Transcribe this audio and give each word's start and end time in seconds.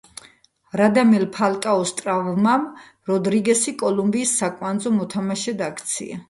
რადამელ 0.79 1.25
ფალკაოს 1.35 1.93
ტრავმამ 1.99 2.65
როდრიგესი 3.11 3.75
კოლუმბიის 3.83 4.33
საკვანძო 4.41 4.95
მოთამაშედ 4.97 5.63
აქცია. 5.69 6.19